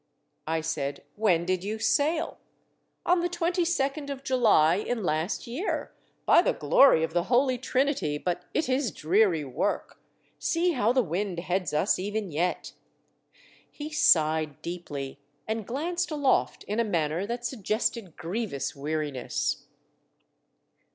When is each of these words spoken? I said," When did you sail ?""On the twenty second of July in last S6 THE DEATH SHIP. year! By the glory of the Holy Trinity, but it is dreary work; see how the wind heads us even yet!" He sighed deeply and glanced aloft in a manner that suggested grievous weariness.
I 0.47 0.61
said," 0.61 1.03
When 1.25 1.45
did 1.45 1.63
you 1.63 1.77
sail 1.77 2.39
?""On 3.05 3.19
the 3.19 3.29
twenty 3.29 3.63
second 3.63 4.09
of 4.09 4.23
July 4.23 4.77
in 4.77 5.03
last 5.03 5.41
S6 5.41 5.45
THE 5.45 5.51
DEATH 5.51 5.55
SHIP. 5.55 5.61
year! 5.61 5.91
By 6.25 6.41
the 6.41 6.53
glory 6.53 7.03
of 7.03 7.13
the 7.13 7.25
Holy 7.25 7.59
Trinity, 7.59 8.17
but 8.17 8.45
it 8.51 8.67
is 8.67 8.89
dreary 8.89 9.45
work; 9.45 10.01
see 10.39 10.71
how 10.71 10.91
the 10.91 11.03
wind 11.03 11.37
heads 11.41 11.71
us 11.71 11.99
even 11.99 12.31
yet!" 12.31 12.73
He 13.69 13.91
sighed 13.91 14.63
deeply 14.63 15.19
and 15.47 15.67
glanced 15.67 16.09
aloft 16.09 16.63
in 16.63 16.79
a 16.79 16.83
manner 16.83 17.27
that 17.27 17.45
suggested 17.45 18.17
grievous 18.17 18.75
weariness. 18.75 19.67